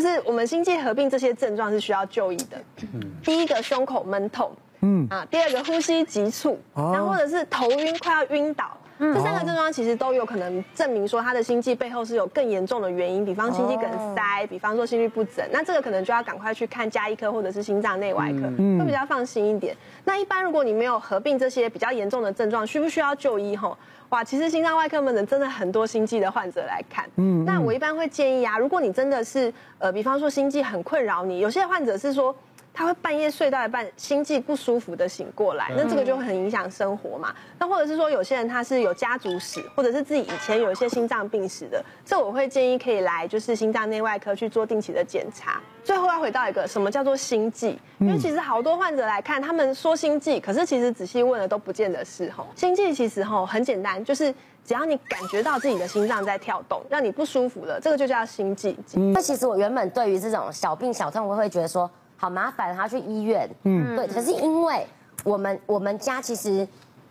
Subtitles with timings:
[0.00, 2.56] 就是我们心悸合并这些症状是需要就医的。
[2.94, 8.78] 嗯，第一个胸口闷痛，嗯啊，第二个呼吸急促，然后或者是头晕快要晕倒。
[9.00, 18.42] 嗯、这三个症状其实都有可能证明说他的心悸背后是有更严重的原因，比方心肌梗塞，比方说心律不整，那这个可能就要赶快去看加医科或者是心脏内外科，
[18.78, 19.76] 会比较放心一点。
[20.04, 23.56] 那一般如果你没有合并这些比较严重的症状，需不需要就医？
[23.56, 23.76] 吼，
[24.10, 27.08] 哇，其实心脏外科门诊真的很多心悸的患者来看。
[27.16, 32.34] 嗯，那我一般会建议啊，如果你真的是呃，比方说心悸很困扰你，有些患者是说。
[32.78, 37.34] 他会半夜睡到一半，心悸不舒服的醒过来，那这个就会很影响生活嘛。
[37.58, 45.60] 那或者是说，有些人他是有家族史，或者是自己以前有一些心脏病史的，这我会建议可以来就是心脏内外科去做定期的检查。
[45.82, 52.46] 最后要回到一个什么叫做心悸，因为其实好多患者来看，他们说心悸，可是其实仔细问了都不见得是吼。
[52.54, 54.32] 心悸其实吼很简单，就是
[54.64, 58.76] 只要你感觉到自己的心脏在跳动，让你不舒服了，这个就叫心悸。
[59.12, 61.90] 那其实我原本对于这种小病小痛，我会觉得说。
[62.18, 63.48] 好麻烦，他去医院。
[63.62, 64.06] 嗯，对。
[64.08, 64.86] 可是因为
[65.24, 66.66] 我们我们家其实，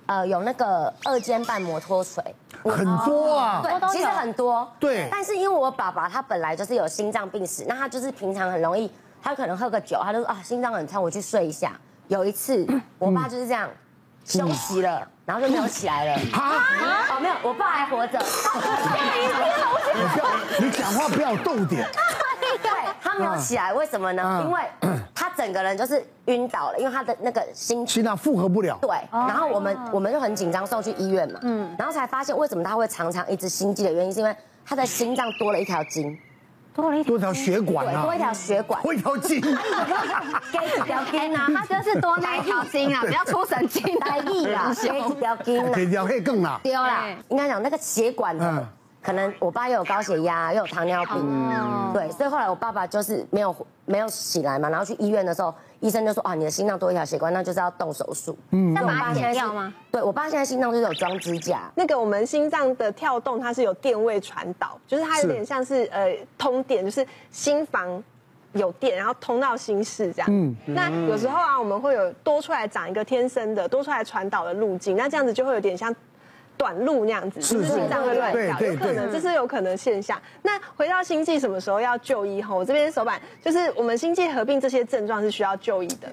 [0.06, 2.24] 呃，有那个二尖瓣膜脱垂，
[2.64, 3.62] 很多啊。
[3.64, 4.70] 对，其实很多。
[4.80, 5.08] 对。
[5.10, 11.72] 但是因为我爸爸他本来就是有心脏病史，那他就是平常很容易，他可能喝个酒，他就说啊心脏很痛，我去睡一下。
[12.10, 12.66] 有一次，
[13.00, 13.70] 我爸就是这样
[14.24, 16.14] 休息了，然后就没有起来了。
[16.34, 16.56] 啊？
[17.12, 18.18] 哦，没有，我爸还活着。
[18.20, 20.26] 你不要，
[20.60, 21.86] 你讲话不要逗点。
[23.18, 24.44] 没有起来，为什么呢？
[24.46, 24.62] 因为
[25.14, 28.78] 他整个人就是晕倒了，因为他的那个心心脏负荷不了。
[28.82, 36.18] 对，然后我们我们就很紧张送去医院嘛，嗯，然后才发现为什么他会常常一直心悸的原因，是因为他的心脏多了一条筋，
[36.76, 39.48] 多了一多条血管啊，多一条血管，多一条筋，给
[40.68, 48.68] 一条筋啊，他就是多那一条筋啊，不要出神经来意啦， 给一条筋啊，给条可以更啦，丢啦，应该讲那个血管的。
[49.08, 53.56] 可能我爸又有高血压，又有糖尿病，嗯、对，所以后来我爸爸就是没有
[53.86, 58.38] 没有起来嘛，然后去医院的时候，医生就说啊，你的心脏多一条血管，那就是要动手术。
[58.52, 59.74] 嗯，那我爸现在要吗？
[59.90, 61.72] 对，我爸现在心脏就是有装支架。
[61.74, 68.04] 那个我们心脏的跳动，它是有电位传导，就是它有点像是，是呃通电，就是心房
[68.52, 70.28] 有电，然后通到心室这样。
[70.30, 75.96] 嗯，那有时候啊，我们会有多出来长一个天生的，多出来传导的路径，那这样子就会有点像。
[76.58, 80.20] 短路那样子，就是心脏会乱跳，有可能这是有可能现象。
[80.42, 82.42] 那回到心悸什么时候要就医？
[82.42, 86.10] 哈，我这边手板就是我们心悸合并这些症状是需要就医的。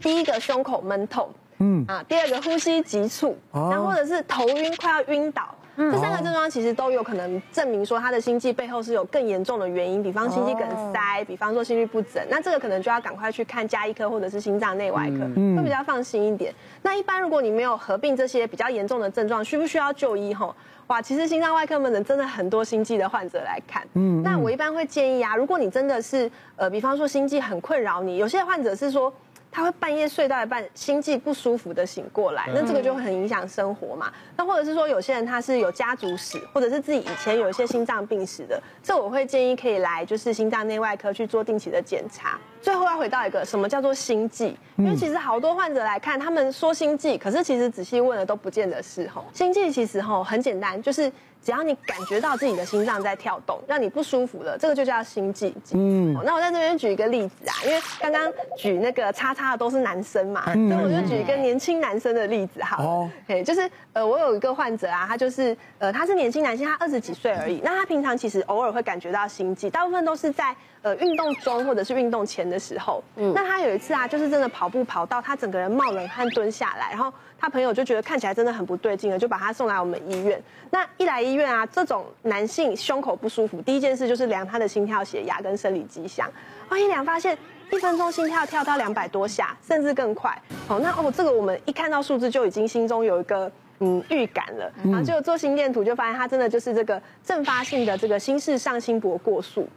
[0.00, 1.28] 第一个胸口闷痛，
[1.58, 5.54] 嗯啊，第二个呼吸急促，然后或者是头晕快要晕倒。
[5.76, 10.62] 嗯、这三个症状其实都有可能证明说他的心悸背后是有更严重的原因，比方心肌梗
[10.92, 16.54] 塞，哦、比方说心律不整，那这个可能就要赶快去看加医科或者是心脏内外科，嗯、会比较放心一点。
[16.82, 20.32] 那一般如果你没有合并这些比较严重的症状，需不需要就医？
[20.32, 20.54] 吼，
[20.86, 23.82] 哇，其实心脏外科门诊真的很多心悸的患者来看。
[23.94, 29.12] 嗯，那我一般会建议啊，如果你真的是呃，比方说心悸很困扰你，有些患者是说。
[29.54, 34.12] 他会半夜睡到一半，心悸不舒服的醒过来，那这个就会很影响生活嘛。
[34.36, 42.36] 那或者是说，有些人他是有家族史，或者是自己以前有一些心脏病史的，这我会建议可以来就是心脏内外科去做定期的检查。
[42.60, 49.24] 最后要回到一个什么叫做心悸，因为其实好多患者来看，他们说心悸，可是其实仔细问了都不见得是吼。
[49.32, 51.12] 心悸其实吼很简单，就是。
[51.44, 55.54] 只要你感觉到自己的心脏在跳动，让你不舒服了，这个就叫心悸。
[55.72, 62.84] 嗯，那我在这边举一个例子啊，因为刚刚举那个叉叉的都是男生嘛，所以我就举一个年轻男生的例子好了。
[62.88, 63.10] 哦，
[63.44, 67.60] 就是呃，我有一个患者啊，他就是呃，他是年轻男性，他二十几岁而已。
[67.62, 73.02] 那他平常其实偶尔会感觉到心悸，大部分都是在呃运动中或者是运动前的时候。
[73.16, 77.12] 嗯，那他有一次啊，就是真的跑步跑到他整个人冒冷汗蹲下来，然后。
[77.36, 80.42] 他朋友就觉得看起来真的很不对劲了，就把他送来我们医院。
[80.70, 86.26] 那一来医院啊，这种男性胸口不舒服，第一件事就是量他的心跳、血压跟生理迹象。
[86.70, 87.36] 哦，一量发现
[87.70, 90.34] 一分钟心跳跳到两百多下，甚至更快。
[90.66, 93.50] 好，那哦，这个我们一看到数字就已经心中有一个
[93.80, 94.72] 嗯预感了。
[94.82, 99.68] 然后就做心电图，就发现他真的就是这个阵发性的这个心室上心搏过速。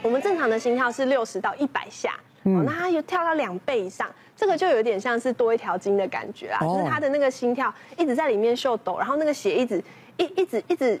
[0.00, 2.14] 我们正常的心跳是六十到一百下。
[2.44, 9.80] 哦，那他又跳到两倍以上，这个就有点像是多一条筋的感觉啊，就是他的那个心跳一直在里面秀抖，然后那个血一直
[10.16, 11.00] 一一直一直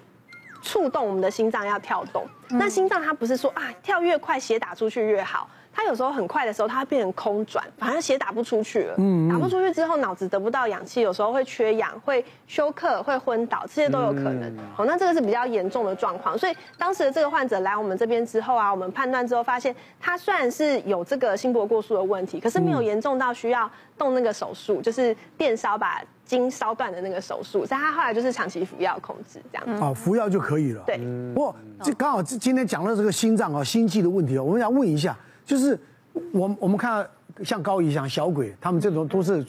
[0.62, 2.24] 触动我们的心脏要跳动。
[2.48, 5.48] 那心脏它不是说啊跳越快血打出去越好。
[5.72, 8.94] 他有时候很快的时候，他会变成空转，反正血打不出去了。
[8.98, 14.54] 嗯，打不出去之后，脑子得不到氧气，有时候会缺氧，会休克，会昏倒，这些都有可能。
[14.74, 16.36] 好，那这个是比较严重的状况。
[16.36, 26.02] 所以当时的这个患者来我们这边之后啊，我们判断之后发现，他虽然是有这个心搏过速的问题，可是没有严重到需要动那个手术，就是电烧把。
[26.24, 29.84] 筋烧断的那个手术，所以他后来就是长期服药控制这样子。
[29.84, 30.82] 啊，服药就可以了。
[30.86, 30.96] 对。
[31.34, 35.78] 不过这刚好今天讲到这个心脏啊、心悸的问题啊，我们想问一下，就是
[36.32, 37.06] 我我们看
[37.44, 39.44] 像高以翔小鬼，他们这种都是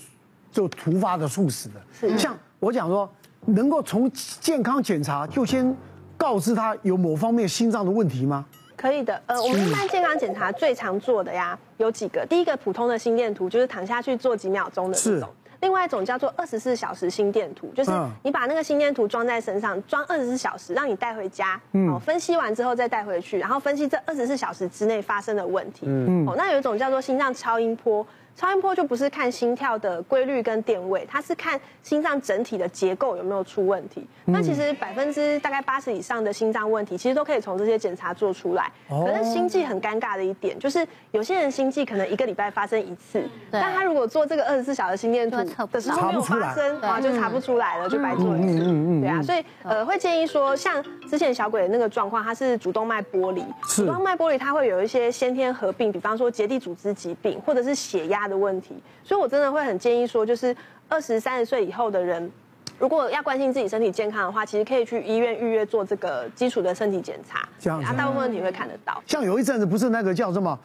[0.51, 1.81] 就突发的猝死的。
[1.91, 2.17] 是。
[2.17, 3.09] 像我讲说，
[3.45, 5.75] 能够从健康检查就先
[6.17, 8.45] 告知他有某方面心脏的问题吗？
[8.75, 12.25] 可以的，呃，我们一般健康检查最常做的呀，有几个。
[12.25, 15.29] 第一个普通的心电图，就是躺下去做几秒钟的这种。
[15.63, 25.87] 另外一种叫做二十四小时心电图，就是你把那个心电图装在身上，装二十四小时，让你带回家，哦，分析完之后再带回去，然后分析这二十四小时之内发生的问题。
[26.27, 28.05] 哦，那有一种叫做心脏超音波。
[28.35, 34.05] 超音波就不是看心跳的规律跟电位，它是看心脏整体的结构有没有出问题。
[34.25, 38.71] 那其实百分之大概八十以上的心脏问题，其实都可以从这些检查做出来。
[38.89, 45.37] 可是心悸很尴尬的一点，就是有些人心悸可能一个礼拜发生一次，但他如果做这个二十四小时心电图
[45.71, 48.63] 的时候没有发生，啊，就查不出来了，就白做一次。
[48.99, 60.55] 对啊，所以呃会建议说，像之前小鬼的那个状况，他是主动脉剥离，主动脉剥离它会有一些先天合并，比方说结缔组织疾病或者是血压的问题，所以我真的会很建议说，就是
[60.87, 62.31] 二十三十岁以后的人，
[62.79, 69.01] 如果要关心自己身体健康的话，其实可以去医院预约做这个基础的身体检查，这样子，大部分问题会看得到。
[69.05, 70.57] 像有一阵子不是那个叫什么，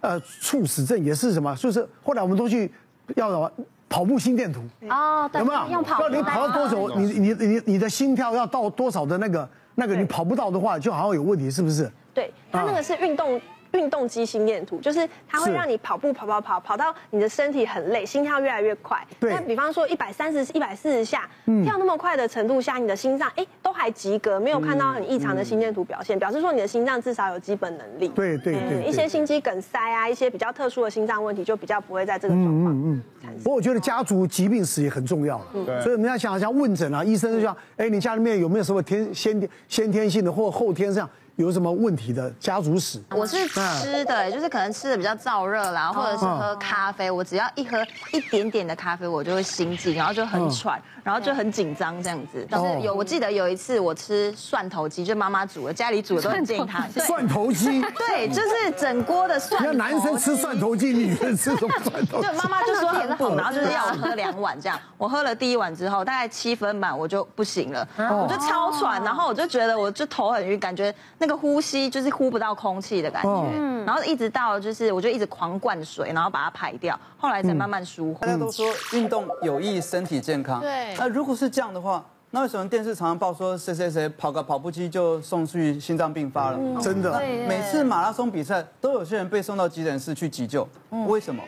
[0.00, 2.70] 呃，猝死症也是什么，就是后来我们都去
[3.14, 3.50] 要什么
[3.88, 5.68] 跑步心电图哦，有没有？
[5.70, 11.90] 用跑，你跑到多久，你你你你的心跳要到多少的那个那个，你跑不到的话，就好像有问题，是不是？
[12.12, 13.40] 对，它那个是运动。
[13.76, 19.06] 运动肌心电图就是它会让你跑步跑跑跑跑到你的身体很累，心跳越来越快。
[19.20, 19.32] 对。
[19.32, 21.28] 那比方说一百三十、一百四十下，
[21.64, 28.08] 跳那么快的程度下，你的心脏哎都还及格，没有看到很异常的心电图表现，表示说你的心脏至少有基本能力。
[28.08, 28.84] 对对对。
[28.84, 32.74] 一些心肌梗塞啊，一些比较特殊的心脏问题就比较不会在这个状况。
[32.74, 33.36] 嗯嗯。
[33.42, 35.40] 不过我觉得家族疾病史也很重要。
[35.52, 35.80] 对。
[35.82, 41.08] 所以我们要想想问诊啊，医生就像哎，你家里面有没有什么天先天先天性的或后天这样？
[41.36, 42.98] 有什么问题的家族史？
[43.10, 47.10] 我是吃的，就是可能吃的比较燥热啦，或者是喝咖啡。
[47.10, 47.76] 我只要一喝
[48.12, 52.46] 一点点的咖啡，我就会心悸，然后就很喘，然后就很紧张这样子。
[52.48, 56.82] 但是有，我记得有一次我吃蒜头鸡，就妈妈煮的，家里煮的都很健康。
[56.90, 57.82] 蒜头鸡？
[58.08, 59.70] 对，就是整锅的蒜头。
[59.70, 62.16] 那男生吃蒜头鸡，女生吃什么蒜头？
[62.24, 64.80] 就妈妈就说很补，然后就是要我喝两碗这样。
[64.96, 71.25] 我喝了第一碗之后，大概七分满我就不行了，我就超喘，然后我就觉得我就头很晕，感觉那。
[71.26, 78.20] 那个呼吸就是呼不到空气的感觉，嗯，然后一直到就是我就一直狂灌水，然后把它排掉，后来才慢慢舒缓。
[78.20, 80.94] 大家都说运动有益身体健康，对。
[80.96, 86.80] 那如果是这样的话，那为什么电视常常报说谁谁谁跑个跑步机就送去心脏病发了？
[86.80, 87.18] 真的，
[87.48, 90.68] 每次马拉松比赛都有些人被送到急诊室去急救，
[91.08, 91.42] 为什么？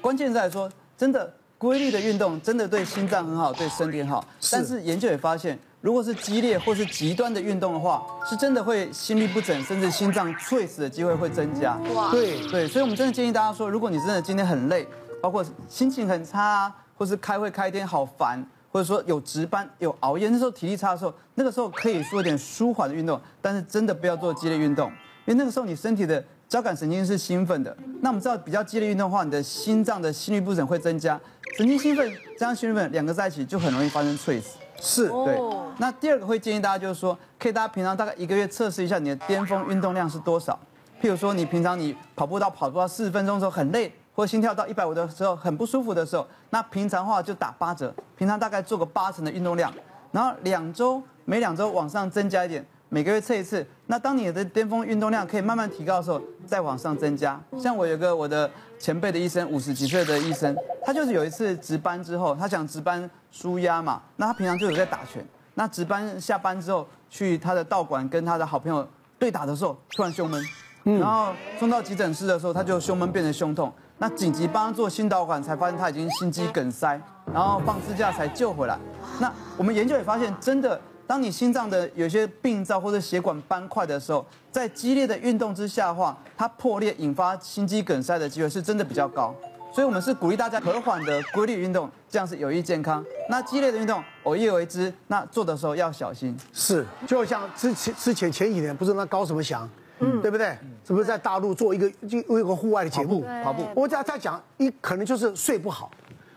[0.00, 5.58] 关键在说，真的规律的运动真的对心脏很好，对身体很好，但是研究也发现。
[5.82, 11.76] 如果是激烈或是极端的运动的话，是真的会心律不整，甚至心脏猝死的机会会增加。
[11.94, 14.86] 哇，对对，所以我们真的建议大家说，如果你真的今天很累，
[15.20, 18.42] 包括心情很差啊，或是开会开一天好烦，
[18.72, 24.90] 或者说有值班有熬夜，那时候体力差的时候，那个时候可以做点舒缓的运动，但是真的不要做激烈运动，
[25.24, 27.74] 因为那个时候你身体的交感神经是兴奋的。
[28.02, 31.18] 那我们知道比较激烈运动的话，你的心脏的心律不整会增加，
[31.60, 34.58] 神经兴奋加上心律不整两个在一起就很容易发生猝死。
[34.80, 35.38] 是对，
[35.76, 40.58] 那第二个会建议大家就是说，可以大家平常大概一个月测试一下你的巅峰运动量是多少。
[41.02, 49.70] 譬如说，你平常你跑步到跑步到四十分钟的时候很累，或者心跳到一百五的时候很不舒服的时候，那平常的话就打八折，平常大概做个八成的运动量，
[50.12, 52.64] 然后两周每两周往上增加一点。
[52.92, 57.40] 每个月测一次，那当你的巅峰运动量可以慢慢提高的时候，再往上增加。
[57.56, 60.52] 像我有个我的前辈的医生，五十几岁的医生，
[60.84, 68.84] 他就是有一次值班之后，他想值班舒压嘛，那他平常就有在打拳，那值班下班之后去他的道馆跟他的好朋友
[69.20, 70.44] 对打的时候，突然胸闷，
[70.82, 77.00] 然后送到急诊室的时候，他就胸闷变成胸痛，那紧急帮他做心导管，才发现他已经心肌梗塞，
[77.32, 78.76] 然后放支架才救回来。
[79.20, 80.80] 那我们研究也发现，真的。
[81.10, 89.34] 当你心脏的有些病灶或者血管斑块的时候，在激烈的运动之下的话，它破裂引发心肌梗塞的机会是真的比较高。
[89.74, 93.04] 所以，我们是鼓励大家和缓的规律运动，这样是有益健康。
[93.28, 96.36] 那激烈的运动偶一为之，那做的时候要小心。
[96.52, 100.56] 是，就像之前之前前几年不是那高什么翔，嗯，对不对？
[100.86, 103.66] 是不是在大陆做一个就一个户外的节目跑步？
[103.74, 105.90] 我在在讲，一可能就是睡不好，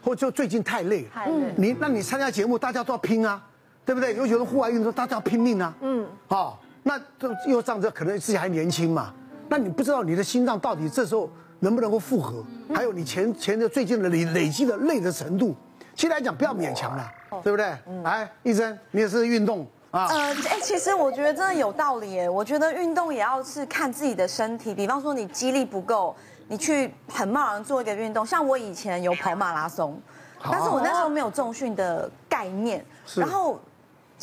[0.04, 1.08] 或就最近太累。
[1.14, 1.54] 太累。
[1.58, 3.40] 你那你参加节目，大家都要拼啊。
[3.86, 4.16] 对不对？
[4.16, 5.74] 尤其是户外运动，大家要拼命啊。
[5.82, 6.08] 嗯。
[6.28, 9.14] 好，那这又仗着可能自己还年轻嘛，
[9.50, 15.56] 那你不知道你的心脏到底这时候能不能够负荷，还有你前前的最近的累累积的累的程度。
[15.96, 17.08] 其实来讲，不要勉强了。
[17.42, 17.66] 对不对？
[18.04, 20.06] 来，医生，你也是运动啊？
[20.06, 22.30] 呃，哎，其实我觉得真的有道理耶。
[22.30, 26.16] 我觉得运动也要是看自己的身体，比方说你肌力不够，
[26.48, 28.24] 你去很贸然做一个运动。
[28.24, 30.00] 像我以前有跑马拉松，
[30.44, 32.86] 但是我那时候没有重训的概念，
[33.16, 33.60] 然后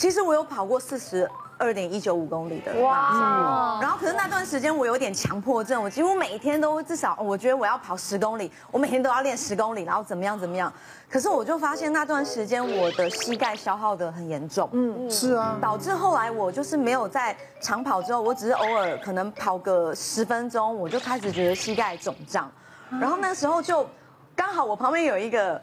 [0.00, 1.30] 其实我有跑过四十。
[1.62, 10.72] 二点一九五公里的哇，然后可是那段时间我有点强迫症，我几乎每天都至少，我觉得我要跑十公里，我每天都要练十公里，然后怎么样怎么样。
[11.06, 22.50] 可是我就发现那段时间我的膝盖消耗得很严重，嗯，是啊，导致后来我就是没有在长跑之后，我只是偶尔可能跑个十分钟，我就开始觉得膝盖肿胀，
[22.98, 23.86] 然后那时候就
[24.34, 25.60] 刚好我旁边有一个。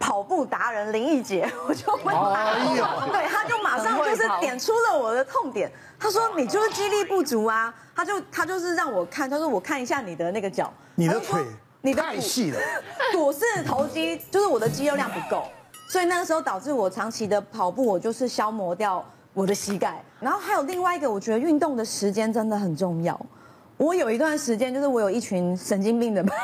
[0.00, 2.54] 跑步达人林奕杰， 我就问他，
[3.12, 5.70] 对，他就马上就是点出了我的痛点。
[5.98, 11.44] 他说：“你就是肌力不足啊。”他就他就是让我看，他说：“我看一下你的那个脚，你的腿，
[11.82, 12.58] 你的太细了，
[13.12, 15.46] 股四头肌就是我的肌肉量不够，
[15.90, 19.04] 所以那个时候导致我长期的跑步，我就是消磨掉
[19.34, 20.02] 我的膝盖。
[20.18, 23.20] 然后还有另外一个，我觉得运动的时间真的很重要。”
[23.80, 26.34] 我有一段时间，就是我有一群神经病的朋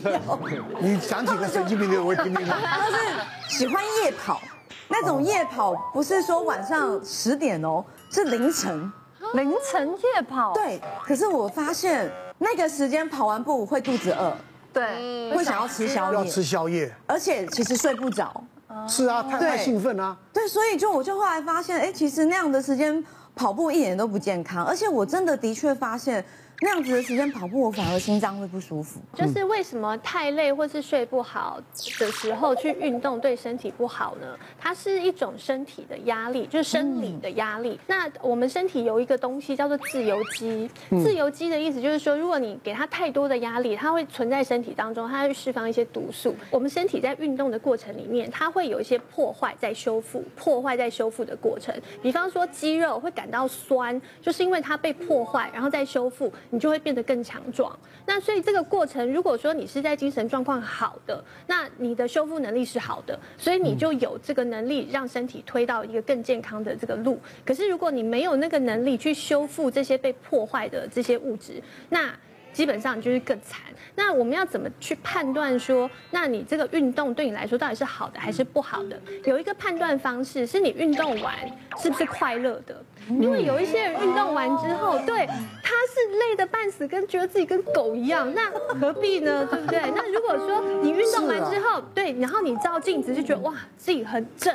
[0.00, 0.64] 友。
[0.80, 2.46] 你讲几个神经病的，我也听听。
[2.46, 4.40] 他是喜欢夜跑，
[4.88, 8.90] 那种夜跑不是说晚上十点哦，是凌晨。
[9.34, 10.54] 凌晨夜跑。
[10.54, 14.34] 对，可是我发现那个时间跑完步会肚子饿，
[14.72, 16.18] 对，会想要吃宵夜。
[16.18, 18.42] 要吃宵夜，而且其实睡不着。
[18.88, 20.16] 是啊，太太兴奋啊。
[20.32, 23.04] 对，所以就我就后来发现，哎，其实那样的时间
[23.34, 26.24] 跑步一点都不健康，而且我真的的确发现。
[26.60, 29.00] 那样子的时间跑步，我反而心脏会不舒服。
[29.14, 31.60] 就是为什么太累或是睡不好
[32.00, 34.36] 的时候去运动对身体不好呢？
[34.58, 37.78] 它是一种身体的压力，就是生理的压力。
[37.86, 46.34] 那我们身体有一个东西叫做自由基，自由基的意思就是说，如果你给它太多的压力，它会存在身体当中，它会释放一些毒素。
[46.50, 51.72] 我们身体在运动的过程里面，它会有一些破坏在修复，破坏在修复的过程。
[52.02, 56.32] 比方说肌肉会感到酸，就是因为它被破坏，然后再修复。
[56.50, 57.76] 你就会变得更强壮。
[58.06, 67.20] 那所以这个过程，如果说你是在精神状况好的，那你的修复能力是好的，所以你就有这个能力让身体推到一个更健康的这个路。
[67.44, 72.14] 可是如果你没有那个能力去修复这些被破坏的这些物质，那
[72.52, 73.60] 基本上就是更惨。
[73.94, 79.00] 那我们要怎么去判断说，那你这个运动对你来说到底是好的还是不好的？
[79.24, 81.34] 有一个判断方式是你运动完
[81.78, 82.80] 是不是快乐的？
[83.08, 89.46] 因为有一些人运动完之后，对，他是累得半死，跟觉得自己跟狗一样，那何必呢？
[89.50, 89.80] 对不对？
[89.96, 94.54] 那如果说你运动完之后，对，然后你照镜子就觉得哇，自己很正。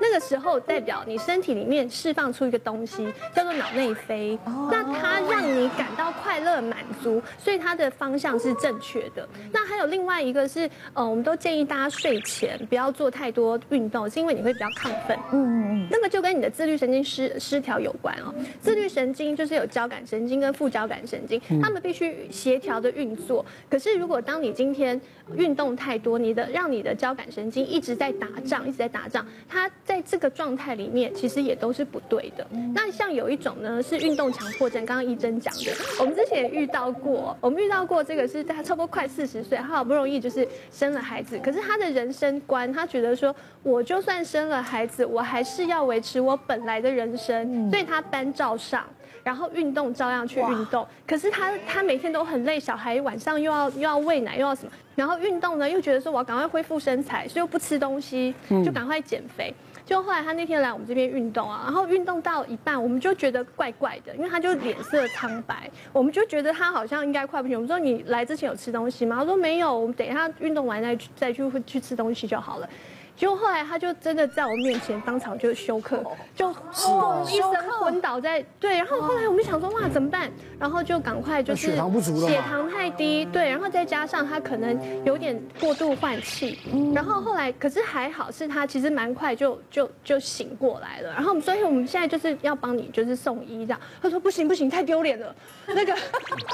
[0.00, 4.38] 那个时候代表你身体里面释放出一个东西，叫做脑内啡。
[4.70, 9.28] 那它让你感到快乐满足，所以它的方向是正确的。
[9.52, 15.18] 那还有另外一个是，呃，我们都建议大家睡前不要做太多运动，是因为你会比较亢奋。
[15.32, 15.88] 嗯嗯嗯。
[15.90, 18.34] 那个就跟你的自律神经失失调有关哦。
[18.60, 23.44] 自律神经就是有交感神经跟副交感神经，他们必须协调的运作。
[23.68, 25.00] 可是如果当你今天
[25.36, 32.46] 运动太多，你的让你的交感神经一直在打仗，一直在打仗，它在这个状态里面，其实也都是不对的。
[32.74, 34.84] 那像有一种呢，是运动强迫症。
[34.84, 37.23] 刚刚一真讲的，我们之前也遇到过。
[37.40, 48.84] 我们遇到过这个是他差不多快四十岁，他好不容易就是生了孩子，可是他的人生观，他觉得说，我就算生了孩子，我还是要维持我本来的人生，所以他班照上。
[49.22, 59.54] 然后运动照样去运动，可是他他每天都很累，小孩晚上又要又要喂奶又要什么，然后运动呢又觉得说我要赶快恢复身材，所以又不吃东西，就赶快减肥。
[59.86, 67.56] 就后来他那天来我们这边运动啊，然后运动到一半，我们就觉得怪怪的，因为他就脸色苍白，我们就觉得他好像应该快不行。
[67.56, 69.16] 我们说你来之前有吃东西吗？
[69.16, 72.68] 他说没有，我们等一下运动完再去再去去吃东西就好了。
[73.16, 76.02] 结果后来他就真的在我面前当场就休克，
[76.34, 80.30] 就轰一声昏倒在对，然后后来我们想说哇怎么办？
[80.58, 86.58] 然后就赶快就是血糖不足了，血糖太低，对，然后再加上他可能有点过度换气，
[86.94, 95.34] 然后后来可是还好是他其实蛮快就就就醒过来了，然后所以我们现在就是要帮你就是送医这样，他说不行不行太丢脸了，
[95.68, 95.94] 那个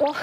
[0.01, 0.15] 我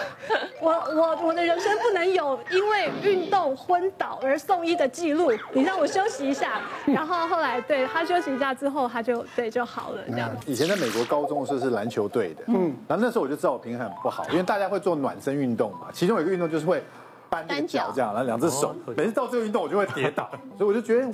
[0.61, 10.29] 我我我的人生不能有因为运动昏倒而送医的记录，你让我休息一下， 然后后来对他休息一下之后，他就对就好了这样。
[10.45, 16.83] 以前在美国高中的时候是篮球队的，嗯，然后那时候我就知道我平衡很不好，因为大家会做暖身运动嘛，其中有一个运动就是会
[17.29, 21.07] 搬这个脚这样，然后两只手，每次到这个运动我就会跌倒， 所以我就觉得，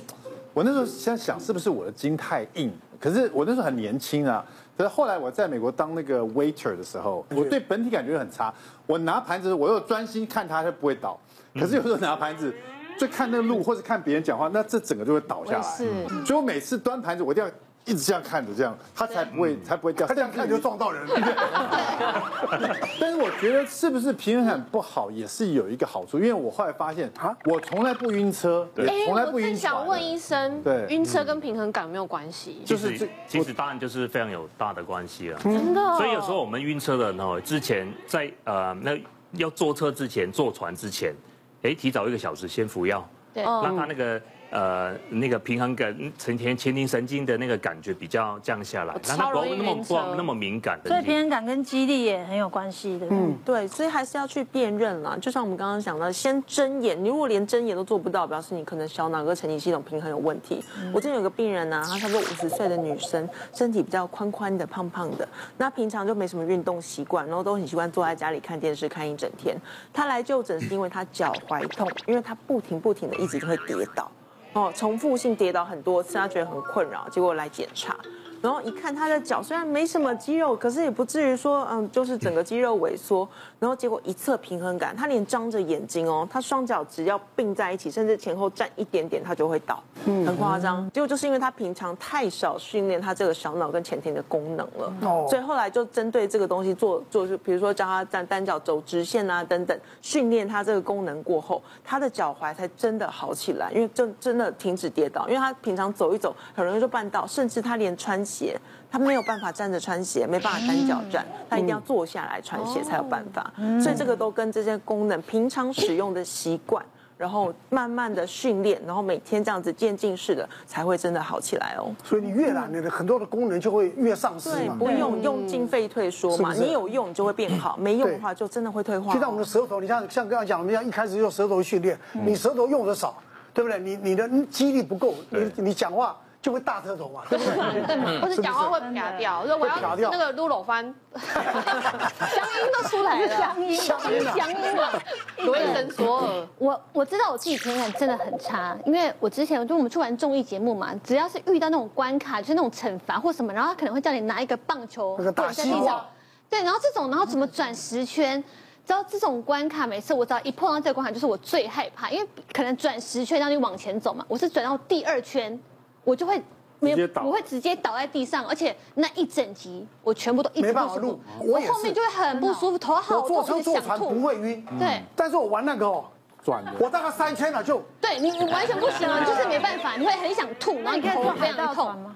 [0.53, 4.43] 我那时候现在想是不是我的筋太硬，可是我那时候很年轻啊，
[4.77, 8.53] 可是后来我在美国当那个 waiter 的时候，我对本体感觉很差，
[8.85, 11.19] 我拿盘子我又专心看它就不会倒，
[11.53, 12.53] 可是有时候拿盘子。
[12.97, 15.61] 就看那个路或者看别人讲话，那这整个就会倒下来。
[15.61, 15.87] 是，
[16.25, 17.49] 所以我每次端盘子，我一定要。
[17.85, 20.07] 一直这样看着，这样他才不会才不会掉。
[20.07, 21.13] 他这样看就撞到人了。
[22.97, 32.61] 但是我觉得是不是平衡感不好也是有一个好处，因为我后来发现啊，我从来不晕车，对，从来不晕想问医生，对，晕车跟平衡感有没有关系？
[32.65, 35.39] 就是这，其实当然就是非常有大的关系了。
[35.39, 35.97] 真的。
[35.97, 38.97] 所以有时候我们晕车的人哦，之前在呃那
[39.33, 41.13] 要坐车之前，坐船之前，
[41.63, 44.21] 哎，提早一个小时先服药，对，让他那个。
[44.53, 50.89] 呃，那个平衡感、前前前庭神经的那个感觉比较降下来，让它不会那么不那么敏感的。
[50.89, 53.07] 所以平衡感跟肌力也很有关系的。
[53.09, 55.17] 嗯，对，所以还是要去辨认啦。
[55.19, 60.63] 就像我们刚刚讲的，先睁眼，你如果连睁眼都做不到，表示你可能小脑跟神经系统平衡有问题。
[60.79, 69.57] 嗯、我之前有个病人呢、啊，她差不多五十岁的女生，身体比较宽宽的、胖胖的，那平常就没什么运动习惯，然后都很习惯坐在家里看电视看一整天。
[69.91, 74.11] 她来就诊是因为她脚踝痛，因为她不停不停的一直就会跌倒。
[74.53, 77.97] 哦，重复性跌倒很多次，他觉得很困扰，结果来检查。
[78.43, 83.25] 然后一看他的脚虽然没什么肌肉，可是也不至于说嗯，就是整个肌肉萎缩。
[83.57, 90.91] 然后结果一侧平衡感，他连张着眼睛哦，他双脚只要并在一起，甚至前后站一点点，他就会倒，嗯很夸张。
[90.91, 108.21] 结果就是因为他平常太少训练他这个小脑跟前庭的功能了，哦所以后来就针对这个东西做做，就比如说教他站单脚走直线啊等等，训练他这个功能过后，他的脚踝才真的好起来，因为真真的停止跌倒，因为他平常走一走很容易就绊倒，甚至他连穿。
[108.33, 108.59] 鞋，
[108.91, 113.53] 他没有办法站着穿鞋，没办法单脚站，他一定要坐下来穿鞋才有办法。
[113.81, 116.83] 所以这个都跟这些功能、平常使用的习惯，
[117.17, 121.93] 然后慢慢的训练，然后每天这样子渐进式的，才会真的好起来哦。
[122.03, 124.75] 所以你越懒，你的很多的功能就会越丧失嘛。
[124.79, 129.13] 对，不用用进废退说嘛，你有用你就会变好，没用的话就真的会退化。
[129.13, 133.15] 就像我们的舌头，你像像刚刚讲，我们要一开始用舌头训练，你舌头用的少，
[133.53, 133.79] 对不对？
[133.79, 136.15] 你你的肌力不够，你你讲话。
[136.43, 138.19] 就会大舌头嘛， 对不对？
[138.19, 140.83] 或者讲话会嗲掉，说我要那个撸搂翻，
[141.15, 144.75] 乡音都出来了，乡音，乡音，乡音。
[144.75, 144.89] 嘛，
[145.37, 156.05] 罗一声说，我我知道我自己平衡感真的很差，因为我之前就我们出完综艺节目嘛，只要是遇到那种关卡，就是那种惩罚或什么，然后他可能会叫你拿一个棒球那个大西瓜，
[156.49, 158.43] 对，然后这种，然后怎么转十圈，
[158.85, 165.57] 知道这种关卡，每次我只要一碰到这个关卡，就是我最害怕，因为可能转十圈让你往前走嘛，我是转到第二圈。
[166.03, 166.41] 我就会
[166.79, 176.05] 没有，我会直接倒在地上，而且那一整集我全部都一直没办法录，我后面就会很不舒服，头好痛，坐车坐船不会晕，对，但是我玩那个哦，
[176.43, 181.87] 转的，我大概三圈了就，对你你完全不行了， 就是没办法，你会很想吐，然后你头非常痛。
[181.99, 182.15] 吗？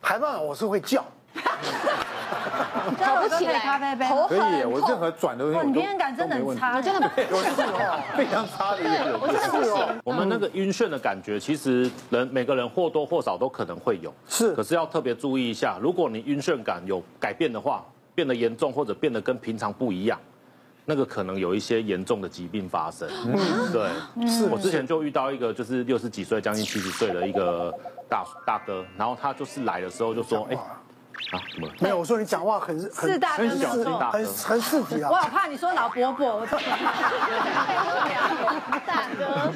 [0.00, 1.02] 海盗我是会叫。
[2.98, 9.18] 跑不起来，头可以，我任何转的东西，你平衡感真的很差，真的有 事哦，非常差的一个。
[9.20, 10.00] 我真的不行。
[10.04, 14.52] 我们那个晕眩的感觉，其实人每个人或多或少都可能会有，是。
[14.54, 17.84] 可是要特别注意一下，如果你晕眩感有改变的话，
[18.14, 20.18] 变得严重或者变得跟平常不一样，
[20.84, 23.08] 那个可能有一些严重的疾病发生。
[23.72, 27.72] 对，是我之前就遇到一个就是六十几岁将近七十岁的一个
[28.08, 30.56] 大大哥，然后他就是来的时候就说，哎。
[31.30, 31.40] 啊，
[31.80, 33.48] 没有，我说你讲话很很四大哥，
[34.10, 35.10] 很很刺激啊！
[35.10, 36.46] 我好怕你说老伯伯，我
[38.86, 39.52] 大哥，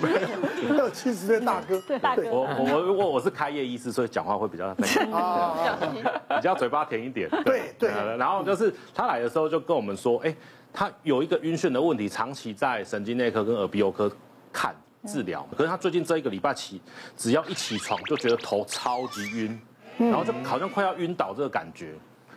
[0.69, 7.91] 没有七十岁大哥，对大哥，我我我我是开业医师，所以讲话会比较 比较嘴巴甜一点，对对。
[8.17, 10.35] 然后就是他来的时候就跟我们说，哎，
[10.73, 14.11] 他有一个晕眩的问题，长期在神经内科跟耳鼻喉科
[14.53, 14.75] 看
[15.07, 16.81] 治疗，可是他最近这一个礼拜起，
[17.17, 19.61] 只要一起床就觉得头超级晕。
[19.99, 21.95] 然后就好像快要晕倒这个感觉，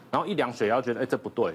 [0.09, 1.53] 然后一量血压觉得哎，这不对，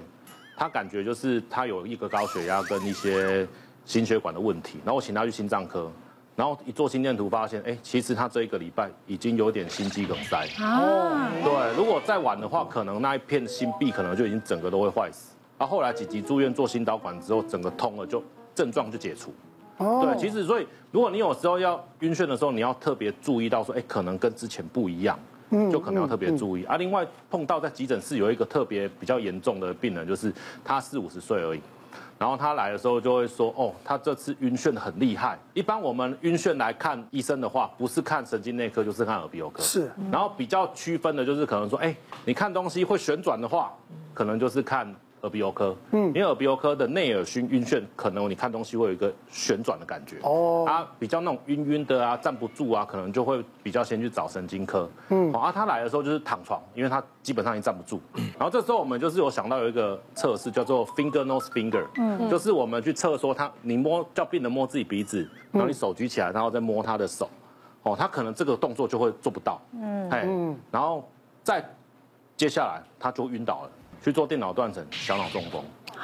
[0.55, 3.47] 他感觉就是他有一个高血压跟一些
[3.85, 5.91] 心血管的问题，然后我请他去心脏科，
[6.35, 10.47] 然后一做心电图发现哎，其实他这一个礼拜已经有点心肌梗塞。
[10.59, 18.23] 哦，对，如果再晚的话，可能那一片心壁可能就已经整个都会坏死，然后后来几集住院做心导管之后，整个通了就
[18.55, 19.33] 症状就解除，
[19.77, 25.17] 哦，对，其实所以如果你有时候要晕眩的时候，你要特别注意到说哎，可能跟之前不一样。
[25.71, 26.77] 就可能要特别注意啊。
[26.77, 30.33] 另外碰到在急诊室有一个特别比较严重的病人，就是
[30.63, 31.61] 他四五十岁而已，
[32.19, 35.37] 然后他来的时候就会说，哦，他这次晕眩很厉害。
[35.53, 39.61] 一般我们晕眩来看医生的话，不是看神经内科就是看耳鼻喉科。
[39.61, 39.91] 是。
[40.11, 43.71] 然后比较区分的就是可能说，哎，你看东西会旋转的话，
[44.13, 57.99] 可能就是看耳鼻喉科，嗯，因为耳鼻喉科的内耳熏晕眩，可能你看东西会有一个旋转的感觉，哦，啊，比较那种晕晕的啊，站不住啊，可能就会比较先去找神经科，嗯，啊，他来的时候就是躺床，因为他基本上已经站不住，
[58.37, 67.29] 然后这时候我们就是有想到有一个测试叫做 finger nose finger，嗯，就是我们去测说他，你摸叫病人摸自己鼻子，然后你手举起来，然后再摸他的手，
[67.83, 70.27] 哦，他可能这个动作就会做不到，嗯，哎，
[70.69, 71.09] 然后
[71.43, 71.63] 再
[72.35, 73.69] 接下来他就晕倒了。
[74.03, 75.61] 去做电脑断层、小脑中风。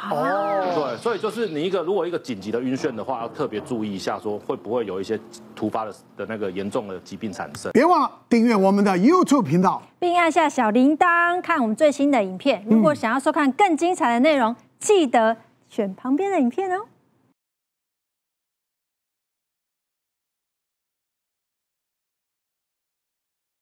[0.10, 5.20] 哦，对，所以就是你一个如果一个紧急的晕眩的话，要特别注意一下，说会不会有一些
[5.56, 7.72] 突发的的那个严重的疾病产生。
[7.74, 12.66] 别忘了订阅我们的 YouTube 频道，并按下小铃铛看我们最新的影片。
[12.68, 15.38] 如果想要收看更精彩的内容，记得
[15.70, 16.86] 选旁边的影片哦。